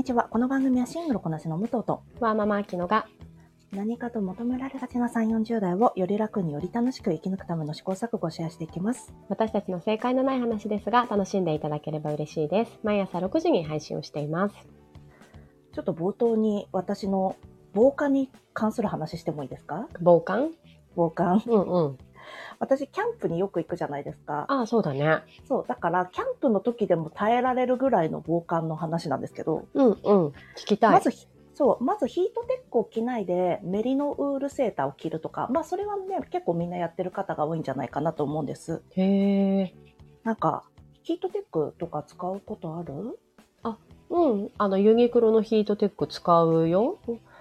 [0.00, 0.28] にちは。
[0.30, 3.06] この番組はシングルこなしの武藤とわーママアキノが
[3.70, 9.12] 何かと求められがちな3、40代をより楽により楽しく生き抜くための試行錯誤をシェアしていきます。
[9.28, 12.80] 私たちの正解のない話ですが楽しんでいただければ嬉しいです。
[12.82, 14.54] 毎朝6時に配信をしています。
[15.74, 17.36] ちょっと冒頭に私の
[17.74, 19.86] 防寒に関する話してもいいですか？
[20.00, 20.52] 防寒？
[20.96, 21.42] 防寒？
[21.44, 21.98] うんうん。
[22.58, 24.46] 私、キャンプによく行くじゃないですか。
[24.48, 25.22] ああ、そうだね。
[25.48, 25.64] そう。
[25.66, 29.94] だから、キャンプの時でも耐えられるぐらいの防寒の話なんですけど、うんうん。
[29.96, 30.32] 聞
[30.66, 30.92] きたい。
[30.92, 31.10] まず、
[31.54, 38.82] そう、まずヒートテックを着ないでメリノウールセーターを着るとか、まあそれはね、結構みんなやってる方が多いんじゃないかなと思うんです。
[38.96, 39.74] へえ。
[40.24, 40.64] なんか、
[41.02, 43.18] ヒートテックとか使うことある？
[44.10, 44.50] うん。
[44.58, 46.98] あの、ユニクロのヒートテック使うよ。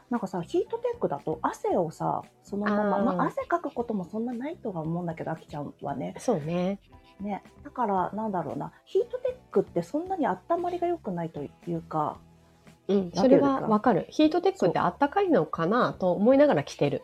[0.09, 6.15] なんかさ、ヒートテックだと汗をさ、そのまま、あーまあ汗かくこともそんなないとは思うんだけど、あきちゃんはね。
[6.17, 6.79] そうね。
[7.21, 7.43] ね。
[7.63, 12.17] だから、なんだろうな、ヒートテックってそんなに温まりが良くないというか、
[12.87, 13.11] うん。
[13.13, 14.07] それはわかる。
[14.09, 17.03] ヒートテックってあったかいのかなと思いながら着てる。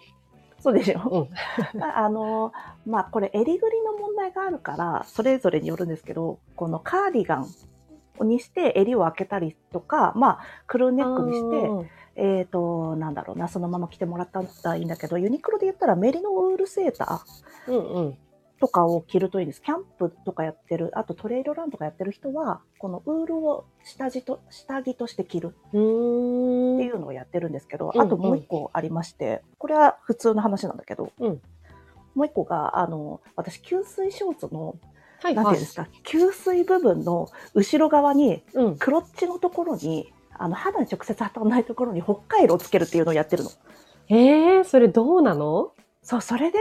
[0.60, 1.30] そうでしょ、
[1.74, 1.82] うん。
[1.84, 2.52] あの、
[2.88, 7.48] まあ、これ襟ぐりの問題があるから、それぞれによるんですけど、このカーディガン
[8.24, 18.18] にして襟を開けたりとか、まあ、クルーネックにして、えっ、と、なんだろうな、そのまま着てもらったらいいんだけど、ユニクロで言ったらメリノウールセーターうんうん。
[18.58, 19.62] とかを着るといいです。
[19.62, 25.56] キャンプとかやってる、あとトレイルランとかやってる人は、このウールを下地と、下着として着る。
[25.70, 25.80] ってい
[26.90, 31.42] うのをやってるんですけど、うんあともう一個ありまして、これは普通の話なんだけど、うん
[32.16, 34.76] もう一個が、あの、私、吸水ショーツの、
[35.26, 35.76] はいはいなんていうんです。
[35.76, 38.78] か、吸水部分の後ろ側に、うん。
[38.78, 43.50] クロッチのところに、あの、肌に直接当たらないところに北海道をつけるっていうのをやってるの。
[44.10, 45.72] えー、それどうなの？
[46.04, 46.60] そう、それで、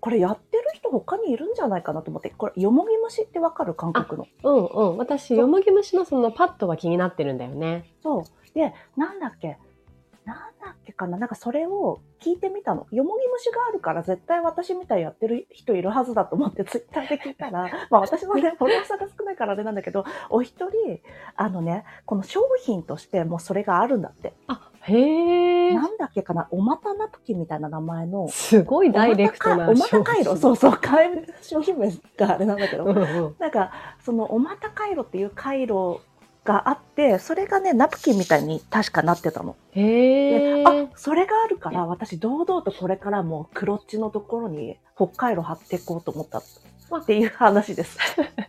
[0.00, 4.26] これやってる人他にいるんじゃないかなと思って、これ、よもぎ虫ってわかる韓国の。
[4.42, 4.98] うんうん。
[4.98, 7.84] 私、よもぎ虫のそのパッドが気になってるんだよね。
[8.02, 8.24] そう。
[8.54, 9.58] で、なんだっけ？
[10.24, 11.18] なんだっけかな？
[11.18, 12.86] なんかそれを聞いてみたの。
[12.92, 21.00] よもぎ虫があるから絶対私みたいにやってる人いるはずだと思ってツイッターで聞いたら、 まあ私のね、フォロワーさんが少ないからあれなんだけど、お一人、
[21.34, 24.34] あのね、この商品としてもうそれがあるんだって。
[24.46, 25.74] あ、へえ。
[25.74, 26.46] なんだっけかな？
[26.52, 28.28] おまたナプキンみたいな名前の。
[28.28, 30.30] すごいダイレクトなおまた回路。
[30.34, 30.36] う。
[30.36, 30.78] そうそう、
[31.40, 32.92] 商品名があれなんだけどう。
[32.92, 33.36] んうん。
[33.40, 36.00] なんか、そのおまた回路っていう回路
[36.44, 39.56] があって、それがね、ナプキンみたいに確かなってたの。
[39.72, 46.42] へあ、それがあるから、私堂々とこれからもクロッチのところに北海道貼っていこうと思ったっ
[47.06, 47.96] ていう話です。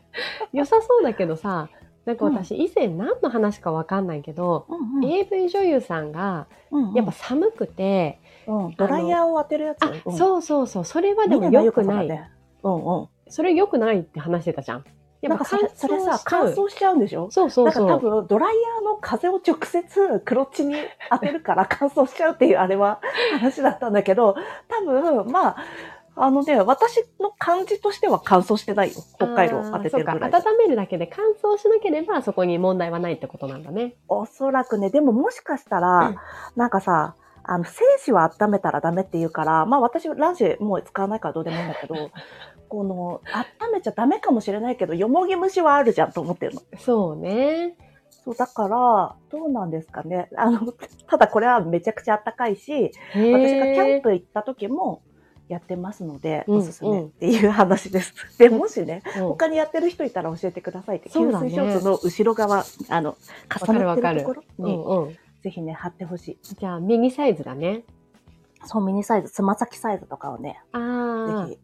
[0.53, 1.69] 良さそうだけどさ、
[2.05, 9.83] なんか私以前何の話かわかんないけど、うんうん AV 女優さんがうんうんやっぱ寒くて、うんドライヤーを当てるやつ？
[9.83, 12.07] あ、うんそうそうそう、それはでも峰良くない。
[12.07, 13.07] うんうん。
[13.29, 14.83] それ良くないって話してたじゃん。
[15.23, 17.29] やなんかそれそれさ、乾燥しちゃうんでしょ？
[17.31, 18.01] そうそうそだから多う。
[18.21, 20.75] 分ドライヤーの風を直接クロッチに
[21.09, 22.99] 当てるから乾燥しちゃうっていうあれは
[23.39, 24.35] 話だったんだけど、
[24.67, 24.81] 多
[25.21, 25.55] 分まあ、
[26.15, 29.01] あのね、私の感じとしては乾燥してないよ。
[29.15, 30.31] 北海道当ててるぐらい。
[30.31, 33.95] 温めるだけで乾燥しなければそこに問題はないってことなんだね。
[34.07, 36.15] おそらくね、でももしかしたら、うん
[36.55, 41.95] なんかさ、あの、精子は温めたらダメって言うから、まあ私、卵子もう使わないからどうでもいいんだけど、
[42.69, 43.21] この、
[43.65, 46.61] 温めちゃダメかもしれないけど、よもぎ虫はあるじゃんと思ってるの。
[46.79, 47.75] そうね。
[48.23, 50.29] そう、だから、どうなんですかね。
[50.37, 50.71] あの、
[51.07, 55.01] ただこれはめちゃくちゃ暖かいし、私がキャンプ行った時も
[55.49, 58.13] やってますので、うんおすすめっていう話です。
[58.39, 63.15] で、もしね、うん他にやってる人いたら教えてくださいって、そうだね吸水ショーツの後ろ側、あの、
[63.67, 64.43] 重なってるところ？
[64.59, 65.17] うに、んうん。
[65.43, 66.55] ぜひね、貼ってほしい。
[66.55, 67.83] じゃあミニサイズだね。
[68.65, 71.59] そう、ミニサイズ、つま先サイズとかをね、あぜひ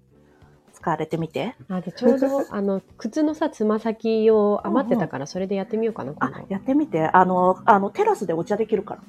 [0.73, 1.55] 使われてみて。
[1.69, 1.75] あ。
[1.75, 6.11] あでちょうどあの靴のさつま先を余ってたからそれでやってみようかな。
[6.11, 7.07] 今あ度、やってみて。
[7.07, 9.01] あの、あの、テラスでお茶できるから。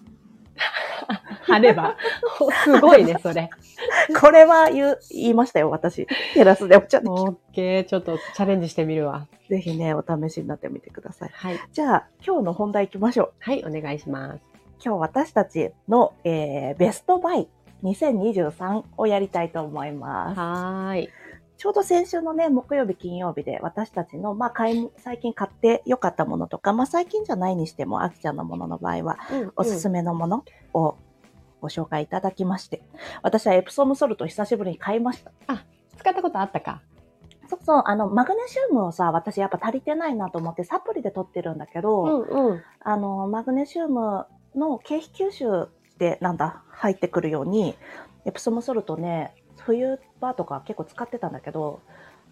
[1.43, 1.97] 貼れば。
[2.63, 3.51] すごいねそれ。
[4.21, 6.07] これは言う、言いましたよ、私。
[6.35, 7.23] テラスでお茶できる。
[7.23, 9.27] オッケーちょっとチャレンジしてみるわ。
[9.49, 11.31] ぜひね、お試しになってみてください。
[11.33, 13.33] はいじゃあ、今日の本題行きましょう。
[13.41, 14.50] はいお願いします。
[14.83, 17.49] 今日私たちの、えーベストバイ
[17.83, 20.39] 2023をやりたいと思います。
[20.39, 21.09] はーい。
[21.59, 29.19] ちょうど先週のね、木曜日、金曜日で私たちの、まあ、買い、最近買って良かったものとか、まあ、最近じゃないにしても、あきちゃんのものの場合は、
[29.57, 30.01] おすすめ。
[30.01, 30.97] めのものを
[31.61, 32.83] ご紹介いただきまして、
[33.23, 35.33] 私はエプソムソルト久しぶりに買いました。
[35.99, 36.81] 使ったことあったか。
[37.51, 42.63] そうそう、あの、マグネシウムをさ、私やっぱ足りてないなと思ってサプリで取ってるんだけど、うんうん。
[42.81, 44.25] あの、マグネシウム
[44.55, 45.69] の経費吸収
[45.99, 47.77] で、なんだ、入ってくるように、
[48.25, 51.81] エプソムソルトね、冬場とか結構使ってたんだけど、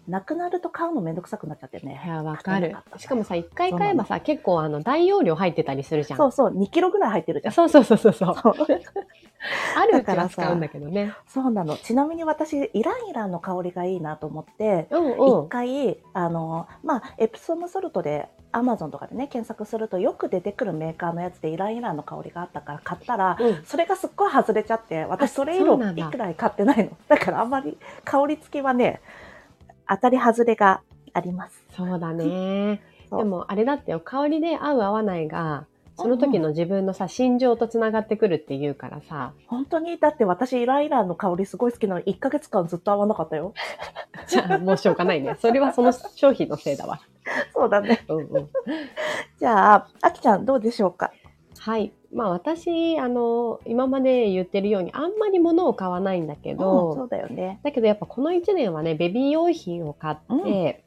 [0.07, 2.01] なくなると買うのめんどくさくなっちゃってね。
[2.03, 6.17] いや、わかるしかもさ、一回買えばさ、結構あの、大容量入ってたりするじゃん。
[6.17, 7.53] そうそう、2キロぐらい入ってるじゃん。
[7.53, 8.35] そうそうそうそう
[9.77, 11.13] あるから使うんだけどね。
[11.27, 11.77] そうなの。
[11.77, 23.63] ちなみに私、イランイランの香りがいいなと思って、うん一回、あの、まあ、エプソムソルトで、アマゾンとかでね、検索するとよく出てくるメーカーのやつでイランイランの香りがあったから買ったら、うん。
[23.65, 26.97] それがすっごい外れちゃって、私それ以そうなんだ来いくらい買ってないの。
[27.07, 29.01] だからあんまり香り付きはね、
[29.87, 30.81] 当たり外れが
[31.13, 31.63] あります。
[31.75, 32.81] そうだね。
[33.11, 43.53] でも、あれだってよ、香りで合う合わないが、その時の自分のさ、心情とつながってくるっていうからさ、本当に、だって私イランイランの香りすごい好きなのに1ヶ月間ずっと合わなかったよ。
[44.27, 45.35] じゃあもうしょうがないね。
[45.39, 47.01] それはその商品のせいだわ。
[47.53, 48.03] そうだね。
[48.07, 48.49] うんうん。
[49.39, 51.11] じゃあ、あきちゃんどうでしょうか？
[51.59, 51.91] はい。
[52.13, 57.59] まあ私、あの、今まで言ってるように、あんまり物を買わないんだけうん、ど、そうだよね。
[57.63, 60.83] だけどやっぱこの1年はね、ベビー用品を買って、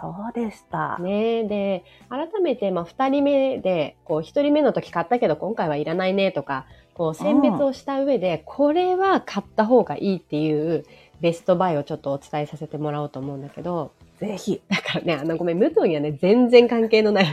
[0.00, 0.96] そうでした。
[0.98, 10.84] ねで、改めて、まあ2人目で、こう1人目の時買ったけど今回はいらないねとか、こう選別をした上で、これは買った方がいいっていう
[11.20, 14.60] ベストバイをちょっとお伝えさせてもらおうと思うんだけど、ぜひ。
[14.68, 17.26] だからね、あのごめん、武藤にはね、全然関係のない。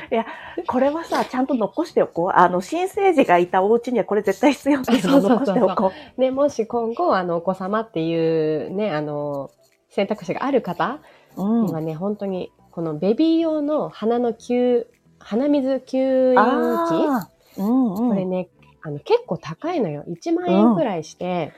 [0.67, 2.29] これはさ、ちゃんと残しておこう。
[2.37, 6.21] あの、新生児がいたお家にはこれ絶対必要っていうのを残しておこう。
[6.21, 9.51] ね、もし今後、あの、お子様っていうね、あの、
[9.89, 10.99] 選択肢がある方
[11.37, 14.85] うんにはね、本当に、このベビー用の鼻の吸、
[15.19, 18.09] 鼻水吸引器うんうん。
[18.09, 18.49] これね、
[18.81, 20.03] あの、結構高いのよ。
[20.07, 21.51] 1万円くらいして、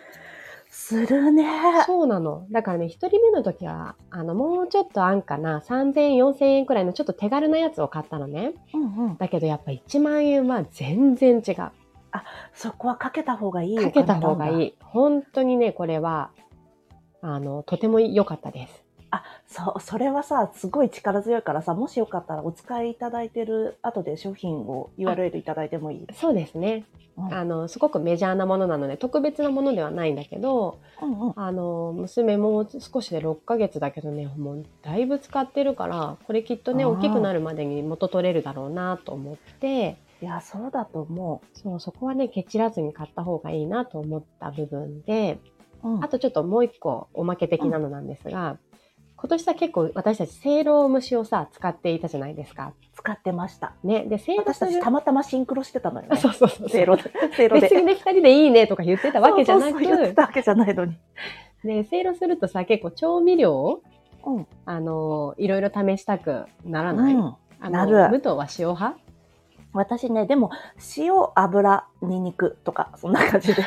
[0.78, 1.44] するね。
[1.86, 2.46] そうなの。
[2.52, 8.54] だからね、一人目の時は、あの、もうちょっと安価な3000円、4000円くらいのちょっと手軽なやつを買ったのね。
[8.74, 9.18] うんうん。
[9.18, 11.72] だけどやっぱ1万円は全然違う。
[12.54, 14.64] そこはかけた方がいいよかけた方がいい。
[14.68, 14.76] い。
[14.82, 16.32] 本当にね、これは、
[17.22, 18.87] あの、とても良かったです。
[19.18, 26.08] あ、そう、それはさ、すごい力強いからさ、もしよかったらお使いいただいてる後で商品を URL いただいてもいい？
[26.14, 26.86] そうですね。
[27.18, 31.34] うんあの、すごくメジャーなものなので、特別なものではないんだけど、うんうん。
[31.36, 45.40] あの、娘も少しで6ヶ月だけどね、もうだいぶ使ってるから、これきっとね、大きくなるまでに元取れるだろうなと思って、いや、そうだと思そう、そこはね、ケチらずに買った方がいいなと思った部分で、
[45.84, 45.90] う。
[45.90, 48.58] うんあとちょっともう一個おまけ的なのなんですが、
[49.20, 52.74] 今年さ結構私たちせいろ蒸しをさ、使っていたじゃないですか。
[52.94, 53.74] 使ってました。
[53.84, 54.06] ね。
[54.06, 56.22] で、せいろ私たちたまたまシンクロしてたのよあね。
[56.22, 56.70] そうそうそう。
[56.70, 57.12] せいろで。
[57.36, 57.62] せいろで。
[57.62, 60.96] 別にね、二人でいいねとか言ってたわけじゃなそうそうそう言ってく、たわけじゃないのに。
[61.64, 63.82] ね、せいろするとさ、結構調味料を、
[64.24, 64.48] うん。
[64.66, 67.36] あの、いろいろ試したくならない、うん。
[67.60, 69.00] あのなる武藤は塩派？
[69.74, 70.52] 私ね、でも、
[70.98, 73.64] 塩、油、ニンニクとか、そんな感じで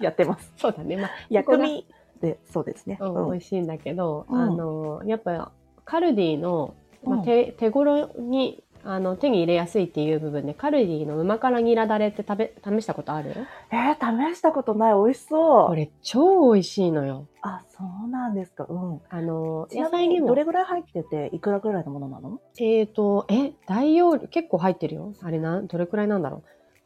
[0.00, 0.52] やってます。
[0.58, 0.96] そうだね。
[0.96, 1.86] まあ、薬味
[2.22, 2.96] で、そうですね。
[3.00, 5.52] うん、美味しいんだけど、うんあの、やっぱ、
[5.84, 6.74] カルディの、
[7.04, 13.34] まあうん手手頃に、あの、手に入れやすいっていう部分で、カルディの旨辛ニラだれって食べ、試したことある？
[13.72, 14.94] えー、試したことない。
[14.94, 15.66] 美味しそう。
[15.66, 17.26] これ超美味しいのよ。
[17.42, 18.66] あ、そうなんですか。
[18.68, 19.00] うん。
[19.08, 22.40] あの、野菜にもど、れぐらい入ってて、いくらぐらいのものなの？
[22.58, 25.12] えっ、と、え、大容量、結構入ってるよ。
[25.22, 26.42] あれな、どれくらいなんだろう。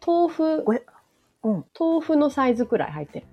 [0.06, 0.64] 豆腐
[1.44, 1.64] うん。
[1.78, 3.26] 豆腐のサイズくらい入ってる。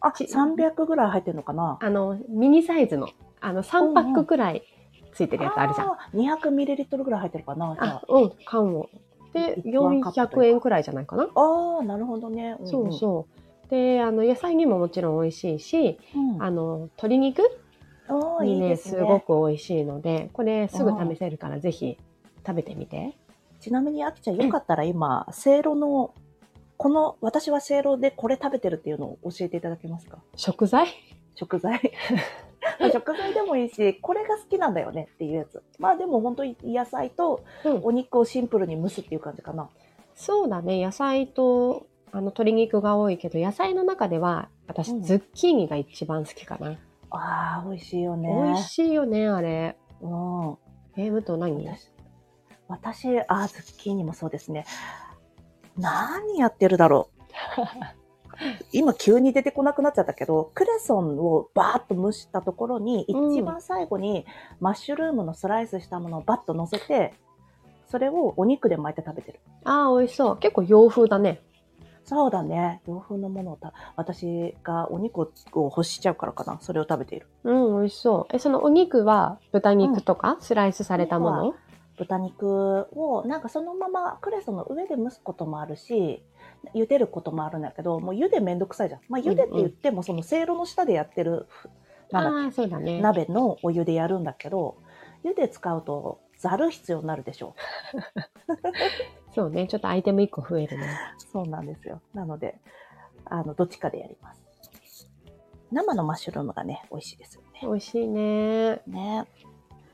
[0.00, 1.78] あ、ち300ぐらい入ってるのかな？
[1.80, 3.08] あの、ミニサイズの、
[3.40, 4.62] あの、3パックくらい
[5.12, 5.88] ついてるやつあるじゃん。
[5.88, 8.88] あー 200ml ぐらい入ってるかなあ、うん、缶を。
[9.32, 11.24] で、一ワンカップというか400円くらいじゃないかな。
[11.24, 11.26] あ。
[11.34, 12.54] ああ、なるほどね。
[12.54, 13.26] んんそうそ
[13.66, 13.70] う。
[13.70, 16.42] で、あの、野菜にももちろん美味しいし、うん。
[16.42, 17.42] あの、鶏肉
[18.40, 18.96] にね、いいです。
[19.04, 21.98] ごく美味しいので、これすぐ試せるからぜひ
[22.46, 23.16] 食べてみて。
[23.58, 26.14] ちなみに、あきちゃん、よかったら今、せいろの、
[26.76, 30.18] この、私はせいろでこれ食べてるっていうのを教えていただけますか？
[30.36, 30.88] 食材？
[31.34, 31.80] 食材。
[32.80, 35.62] まあ食材でもいいし、これが好きなんだよねっていうやつ。
[35.78, 37.80] まあでも本当に野菜とうん。
[37.84, 39.68] お肉をシンプルに蒸すっていう感じかな。
[40.14, 46.78] そうだね、野菜と、あの、鶏肉が多いけど、野菜の中では、私、うんズッキーニが一番好きかな。
[47.10, 48.28] ああ、美味しいよね。
[48.28, 49.76] 美味しいよね、あれ。
[50.00, 50.56] うん。
[50.96, 51.66] えー、武藤何？
[51.68, 51.90] 私、
[52.68, 54.64] 私、あー、ズッキーニもそうですね。
[55.78, 57.16] 何やってるだろう。
[58.72, 64.26] 今急に出てこなくなっちゃったけど、クレソンをバーッと蒸したところに、うん一番最後に
[64.60, 67.14] マッシュルームのスライスしたものをバッと乗せて、
[67.88, 69.40] それをお肉で巻いて食べてる。
[69.64, 70.36] ああ、美味しそう。
[70.36, 71.40] 結構洋風だね。
[72.04, 72.82] そうだね。
[72.86, 76.58] 洋風のものをた、私がお肉を欲しちゃうからかな。
[76.60, 77.26] それを食べている。
[77.42, 78.34] うん、美味しそう。
[78.34, 81.54] え、そのお肉は豚肉とか、スライスされたもの？
[81.96, 86.22] 豚肉をなんかそのままクレソンの上で蒸すこともあるし
[86.74, 91.46] 茹でることもあるんだけどもう茹でめんどくさいじゃん、まあ、茹でって言ってもそのせいろの下でやってる
[92.10, 92.96] なんだっああ、そうだね。
[92.96, 94.76] け鍋のお湯でやるんだけど、
[95.24, 97.54] 湯で使うとざる必要になるでしょ
[99.34, 99.66] そうね。
[99.66, 100.86] ちょっとアイテム1個増えるね。
[101.18, 102.00] そうなんですよ。
[102.14, 102.58] なので、
[103.24, 104.42] あの、どっちかでやります。
[105.72, 107.48] 生のマッシュルームがね、美味しいですよね。
[107.62, 108.80] 美味しいね。
[108.86, 109.26] ね。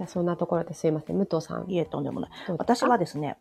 [0.02, 1.16] じゃあそんなところですいません。
[1.16, 1.70] 武藤さん。
[1.70, 2.30] いえ、とんでもない。
[2.58, 3.38] 私はですね、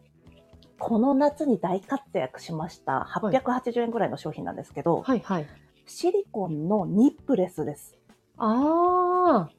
[0.77, 5.48] この夏に大活躍しました、880円ぐらいの商品なんですけど、はいはい。
[5.88, 7.98] シリコンのニップレスです。
[8.38, 9.50] あ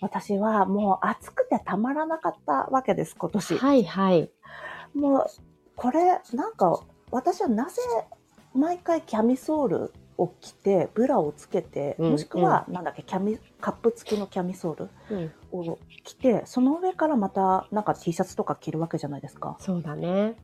[0.00, 3.32] 私はもう暑くてたまらなかったわけです、今あ。
[3.32, 3.56] 年。
[3.56, 4.30] はいはい。
[4.94, 5.26] もう、
[5.74, 7.82] これ、なんか、私はなぜ
[8.54, 15.32] 毎回キャミソールを着て、ブラをつけて、うんもしくは、なんだっけ、キャミ、カップ付きのキャミソールうん。
[15.60, 19.56] を着て、その上からまた、なんか T シャツとか着るわけじゃないですか。
[19.60, 20.36] そうだね。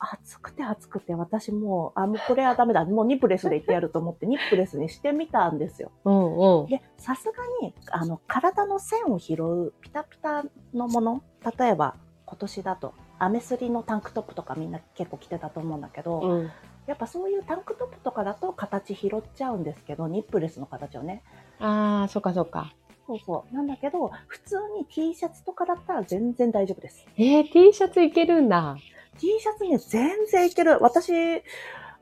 [0.00, 2.84] 暑くて暑くて、私もう、あ、もうこれはダメだ。
[2.86, 5.92] もうニップレスで言ってやると思って、ニップレスにしてみたんですよ。
[6.04, 6.66] うんうん。
[6.68, 11.22] で、さすがに、あの、体の線を拾うピタピタのもの、
[11.58, 16.50] 例えば今年だと、アメスリのタンクトップとかみんな結構着てたと思うんだけど、うん。
[16.86, 21.22] やっぱそういうタンクトップとかだと形拾っちゃうんですけど、ニップレスの形をね。
[21.58, 22.72] ああ、そっかそっか。
[23.10, 23.54] そうそう。
[23.54, 27.04] なんだけど、普通に T シャツとかだったら全然大丈夫です。
[27.16, 28.76] えー、T シャツいけるんだ。
[29.18, 30.78] T シャツね、全然いける。
[30.80, 31.12] 私、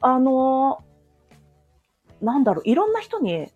[0.01, 0.89] あのー
[2.25, 3.47] なんだろう、いろんな人に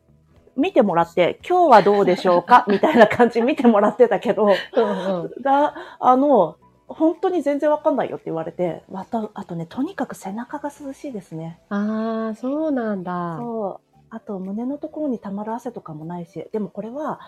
[0.56, 2.64] 見てもらって、今日はどうでしょうか？
[2.70, 5.42] みたいな感じ見てもらってたけど、うんうん。
[5.42, 6.56] だ、あの、
[6.86, 11.58] 本当に全然わかんないよって言われて、また、あとね、とにかく背中が涼しいですね。
[11.70, 13.36] ああ、そうなんだ。
[13.40, 13.91] そう。
[14.12, 17.18] あと、胸のところにたまる汗とかもないし、でもこれは、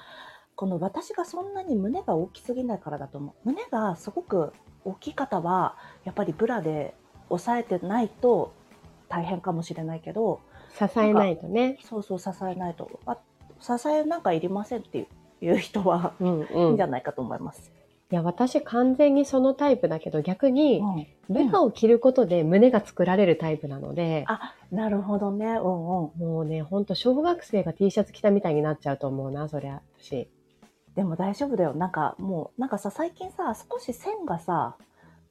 [0.55, 3.49] この私がそんなに胸が大きすぎないからだと思う。
[3.49, 4.53] 胸がすごく
[4.85, 6.95] 大きい方は、やっぱりブラで
[7.31, 8.53] 抑えてないと
[9.09, 10.41] 大変かもしれないけど、
[10.79, 11.79] 支えないとね。
[11.83, 13.17] そうそう支えないと、あ
[13.61, 15.09] 支えなんかいりませんって
[15.41, 17.73] いう人はうんいいんじゃないかと思います。
[18.11, 25.47] や、私完全にそのタイプだけど、逆に、うんブラを着ることで胸が作られるタイプなので、あ、なるほどね。
[25.47, 25.63] うんうん。
[25.63, 30.29] もうね、ほんと小学生が T シャツ着たみたいになっちゃうと思うな、そりゃ、私。
[30.95, 31.73] でも大丈夫だよ。
[31.73, 34.77] なんかもう、なんかさ、最近さ、少し線がさ、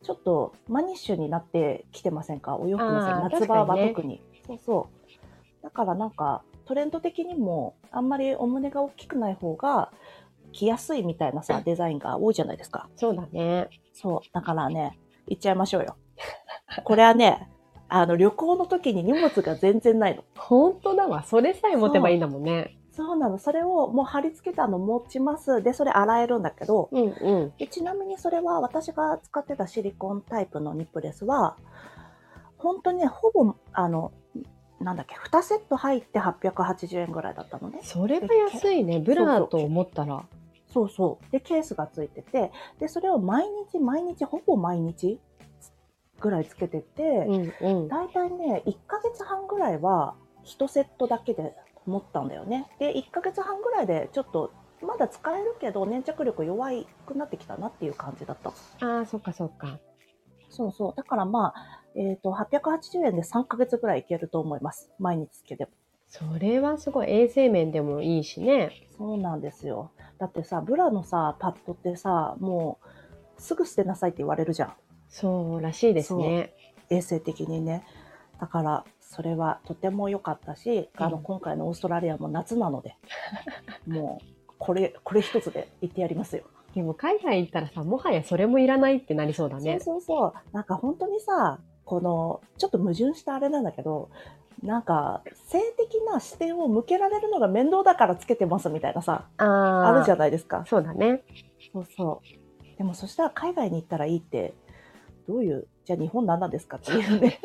[0.01, 2.58] ちょっとマニッシュになってきてませんか？
[2.58, 3.39] お洋服の線。
[3.39, 4.22] 夏場は確かにね特に。
[4.48, 4.89] そうそ
[5.62, 5.63] う。
[5.63, 9.92] だからなんか、トレンド的にも、あんまりお胸が大きくない方が、
[10.54, 12.88] 着やすいみたいなさ、デザインが多いじゃないですか。
[12.96, 13.70] そうだね。
[13.94, 14.34] そう。
[14.34, 15.98] だからね、行っちゃいましょうよ。
[16.84, 17.50] これはね、
[17.90, 20.24] あの、旅行の時に荷物が全然ないの。
[20.36, 21.24] 本当だわ。
[21.24, 22.78] それさえ持てばいいんだもんね。
[22.92, 23.40] そうなの。
[23.40, 25.64] それをもう貼り付けたの持ちます。
[25.64, 27.54] で、それ洗えるんだけど、うんうん。
[27.58, 31.58] でちなみにそれは私が使ってたシリコンタイプのニップレスは、
[32.58, 34.12] 本当にね、ほぼ、あの、
[34.80, 37.80] なんだっけ、2セット入って880円ぐらいだったのね。
[37.84, 39.00] それは安いね。
[39.00, 40.24] ブラと思ったら。
[40.74, 41.32] そうそう。
[41.32, 45.20] で、ケースがついてて、で、それを毎日毎日、ほぼ毎日
[46.20, 47.03] ぐらいつけてて、
[47.62, 47.88] うんうん。
[47.88, 50.15] だいたいね、1ヶ月半ぐらいは
[50.46, 51.53] 1セットだけで
[51.86, 52.68] 持ったんだよね。
[52.80, 54.51] で、1ヶ月半ぐらいでちょっと、
[54.82, 56.70] まだ使えるけど粘着力弱
[57.06, 58.51] くなってきたなっていう感じだった。
[58.86, 59.80] ああ、そっかそっか。
[60.50, 60.94] そうそう。
[60.96, 64.92] だからまあ、えっ、と、880円で3ヶ月ぐらいいけると思います。
[65.00, 65.72] 毎日つけても。
[66.08, 68.72] それはすごい衛生面でもいいしね。
[68.98, 69.92] そうなんですよ。
[70.24, 72.80] だってさ、ブラのさ、パッドってさ、も
[73.38, 74.74] う、すぐ捨てなさいって言われるじゃん。
[75.10, 76.53] そうらしいですね。
[76.89, 77.86] 衛生的にね。
[78.39, 82.96] だから、それはとても良かったし、あの、うん今回のオーストラリアも夏なので、
[83.86, 86.44] もう、これ、これ一つで言ってやりますよ。
[86.74, 89.82] でも海外行ったらさ、もはやそれもいらないってなりそうだね。
[89.82, 90.34] そうそうそう。
[90.53, 94.10] なんか本当にさ、この、ちょっと矛盾したあれなんだけど、
[94.63, 99.88] なんか、性的な視点を向けられるのが面倒だからつけてますみたいなさ、ああ。
[99.89, 100.63] あるじゃないですか。
[100.67, 101.22] そうだね。
[101.74, 102.77] そうそう。
[102.77, 104.53] でもそしたら海外に行ったらいいって、
[105.27, 107.39] どういう、じゃあ日本何なんですかっていうね。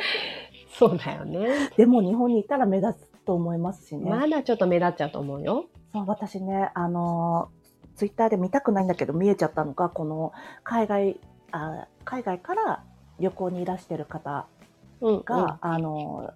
[0.72, 1.70] そうだよね。
[1.76, 4.10] でも日本に行ったら目立つと思いますしね。
[4.10, 5.66] まだちょっと目立っちゃうと思うよ。
[5.92, 7.50] そう、私ね、あの
[7.96, 10.32] ツイッターで見たくないんだけど見えちゃったのが、この
[10.64, 11.20] 海外、
[11.52, 12.82] あ海外から
[13.18, 14.46] 旅行にいらしてる方
[15.00, 16.32] うん、が、あの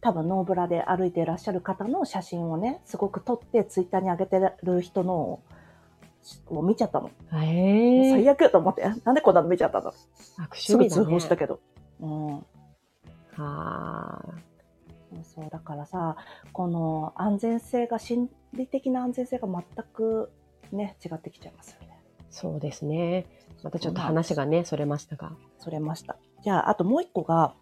[0.00, 5.42] 多分ノーブラで歩いていらっしゃる方の写真をね、すごく撮ってツイッターに上げてる人のを
[6.46, 7.10] を見ちゃったの。
[7.32, 9.92] え最悪と思って、なんでこんなの見ちゃったの？
[10.38, 11.04] 悪すぐ通。
[11.04, 11.58] 報したけど。
[12.00, 12.36] うん。
[13.36, 14.22] ああ。
[15.10, 15.50] そうそう。
[15.50, 16.16] だからさ、
[16.52, 20.30] この安全性が、心理的な安全性が全く
[20.70, 22.00] ね、違ってきちゃいますよね。
[22.30, 23.26] そうですね。
[23.62, 25.32] またちょっと話がね、それましたが。
[25.58, 26.16] それました。
[26.44, 27.54] じゃあ、あともう一個が、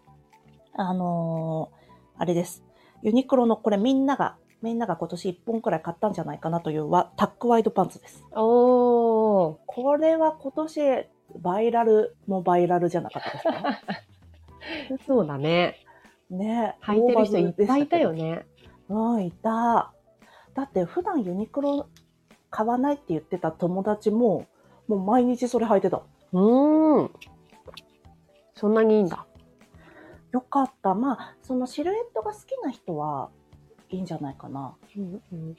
[0.73, 1.81] あのー
[2.17, 2.63] あれです。
[3.01, 8.23] ユニクロのこれみんながみんなが今年1本くらい買ったんじゃないかなというは、タックワイドパンツです。
[8.33, 9.57] おー。
[9.65, 10.81] これは今年、
[11.39, 13.43] バイラルもバイラルじゃなかったです
[14.99, 15.01] か？
[15.07, 15.77] そうだね。
[16.29, 18.21] ね履いてる人いっぱいいたよね。
[18.23, 18.45] ね。
[18.89, 19.93] うん、いた。
[20.53, 21.87] だって普段ユニクロ
[22.51, 24.45] 買わないって言ってた友達も、
[24.87, 26.03] もう毎日それ履いてた。
[26.33, 27.11] うーん。
[28.53, 29.25] そんなにいいんだ。
[30.31, 30.93] よかった。
[30.95, 33.29] まあ、そのシルエットが好きな人は
[33.89, 34.75] いいんじゃないかな。
[34.95, 35.55] うんうん、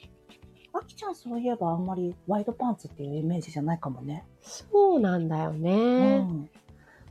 [0.73, 4.25] あきちゃんそういえばあんまりワイドパンツっていうイメージじゃないかもね。
[4.41, 6.19] そうなんだようね。
[6.19, 6.49] ん。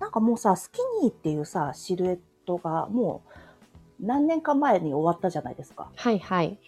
[0.01, 3.23] なんかもうさ、スキニーっていうさ、シルエットがも
[4.01, 5.93] う何年か前に終わったじゃないですか。
[5.95, 6.59] はいはい。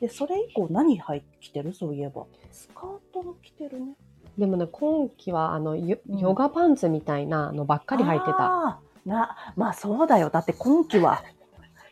[0.00, 1.72] で、それ以降何履いてきてる？
[1.72, 2.26] そういえば。
[2.52, 3.94] スカートも着てるね。
[4.36, 8.80] でもね、今季はあのヨうんヨガパンツみたいなのばっかり履いてた。
[9.04, 10.30] な、まあそうだよ。
[10.30, 11.22] だって今季は、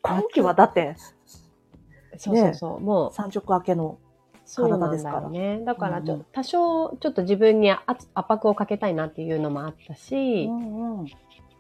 [0.03, 0.97] 今季はだって
[2.17, 2.81] そうそうそう。
[2.81, 3.99] もう、三直明けの。
[4.55, 5.63] 体ですからよね。
[5.65, 11.07] だからちょ、うんうん多少ちょっと自分に圧圧迫をかけたいなっていうのもあったし、んうん。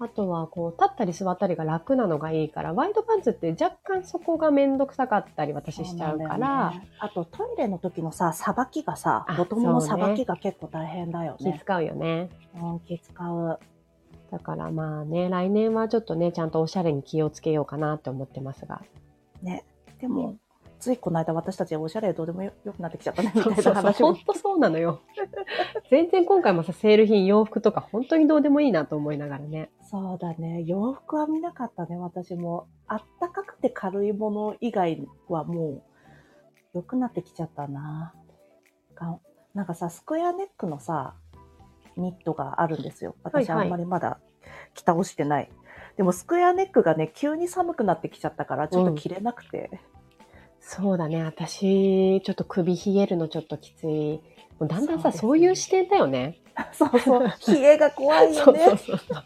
[0.00, 11.52] あとはこう立ったり座ったりが楽なのがいいから、ワイドパンツって若干そこがめんどくさかったり私しちゃうから、ねあとトイレの時のさ、さばきがさあ、ボトムのさばきが結構大変だよね。
[11.52, 12.30] 気使うよね。
[12.60, 13.60] うん、気使う。
[14.32, 18.80] だからまあね、来年はちょっとね、ちゃんとおしゃれに気をつけようかなって思ってますが。
[19.42, 19.62] ね。
[20.00, 20.36] でも、
[20.80, 24.14] ついこの間私たちおしゃれどうでもよよくなってきちゃったね、 みたいな話も。
[24.14, 25.00] 本当そうなのよ。
[25.90, 29.70] 全然今回もさ、セール品、洋服とか本当にどうでもいいなと思いながらね。
[29.82, 30.62] そうだね。
[30.64, 32.68] 洋服は見なかったね、私も。
[32.86, 35.82] あったかくて軽いもの以外はもう、
[36.72, 38.14] 良くなってきちゃったな。
[38.94, 39.18] が
[39.54, 41.16] なんかさ、スクエアネックのさ、
[41.96, 43.14] ニットがあるんですよ。
[43.22, 44.18] 私あんまりまだ
[44.74, 45.50] 着倒してない。
[45.96, 49.70] でもスクエアネックがね、急に寒くなってきちゃったから、ちょっと着れなくて。
[50.60, 54.20] そうだね、私、ちょっと首冷えるのちょっときつい。
[54.58, 56.38] もうだんだんさ、そういう視点だよね。
[56.72, 57.20] そうそう。
[57.48, 58.64] 冷えが怖いよね。
[58.64, 59.24] そうそうそう。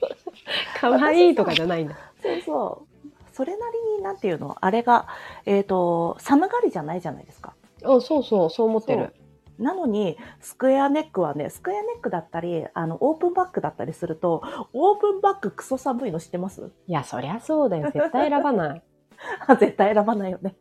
[0.81, 1.97] かわいいとかじゃないんだ。
[2.23, 3.09] そうそう。
[3.33, 4.57] それなりに、なんていうの？
[4.61, 5.07] あれが、
[5.45, 7.55] えっ、と、寒がりじゃないじゃないですか。
[7.85, 9.13] あそうそう、そう思ってる。
[9.59, 14.43] なのに、スクエアネックはね、スクエアネックだったり、あの、オープンバッグだったりすると、
[14.73, 16.71] オープンバッグクソ寒いの知ってます？
[16.87, 17.91] いや、そりゃそうだよ。
[17.91, 18.83] 絶対選ばない。
[19.59, 20.57] 絶対選ばないよね。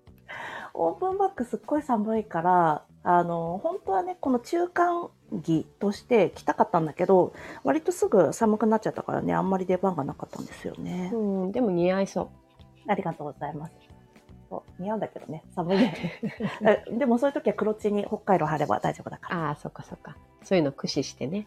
[0.73, 5.09] オープンバッグすっごい寒いから、あの、本当はね、この中間
[5.41, 11.11] 着として着たかったんだけど、割とすぐ寒くなっちゃったからね、あんまり出番がなかったんですよね。
[11.13, 12.29] うん、でも似合いそう。
[12.87, 13.73] ありがとうございます。
[14.49, 16.21] そう似合うんだけどね、寒いね。
[16.61, 19.47] えでもそういう時は黒地に北海道貼れば大丈夫だから。
[19.47, 20.17] ああ、そっかそっか。
[20.43, 21.45] そういうの駆使してね。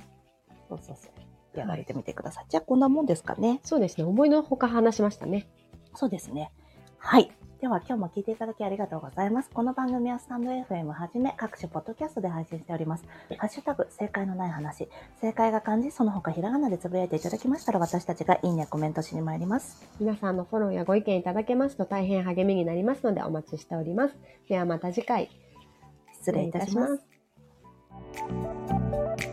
[0.69, 1.59] そうそうそう。
[1.59, 2.47] やられてみてください。
[2.49, 3.61] じゃあこんなもんですかね。
[3.63, 4.05] そうですね。
[4.05, 5.49] 思いのほか話しましたね。
[5.95, 6.53] そうですね。
[6.99, 7.31] はい。
[7.61, 9.51] では今日も聞いていただきありがとうございます。
[9.53, 13.05] この番組はスタンド FM はじめ各種ポッドキャストで配信しております。
[13.37, 14.89] ハッシュタグ正解のない話。
[15.21, 19.85] 正解が漢字、その他ひらがなでつぶやいていただきましたら私たちがいいね、コメントしに参ります。
[19.99, 24.15] 皆さんのフォローやご意見いただけますと大変励みになりますのでお待ちしております。
[24.49, 25.29] ではまた次回。
[26.13, 27.03] 失礼いたします。
[28.13, 28.33] 失礼い
[29.17, 29.28] たします